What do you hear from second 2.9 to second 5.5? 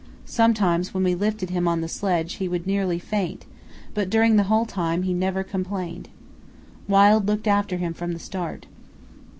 faint, but during the whole time he never